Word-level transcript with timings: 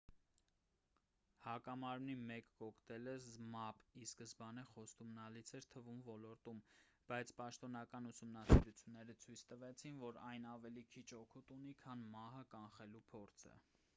հակամարմնի 1.47 2.13
մեկ 2.29 2.47
կոկտեյլը 2.61 3.11
զմապ 3.25 3.83
ի 4.03 4.07
սկզբանե 4.11 4.63
խոստումնալից 4.71 5.51
էր 5.59 5.67
թվում 5.75 5.99
ոլորտում 6.07 6.63
բայց 7.13 7.35
պաշտոնական 7.43 8.09
ուսումնասիրությունները 8.13 9.17
ցույց 9.25 9.45
տվեցին 9.53 10.01
որ 10.07 10.19
այն 10.31 10.49
ավելի 10.55 10.87
քիչ 10.95 11.05
օգուտ 11.23 11.53
ունի 11.59 11.77
քան 11.85 12.03
մահը 12.17 12.43
կանխելու 12.57 13.05
փորձը 13.13 13.55